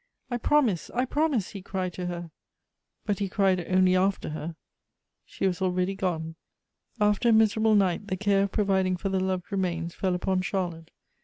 [0.31, 2.31] I promise, I promise!" he cried to her:
[3.05, 4.55] but he cried only after her;
[5.27, 6.33] she was already gone.
[6.99, 10.89] After a miserable night, the care of providing for the loved remains fell upon Charlotte.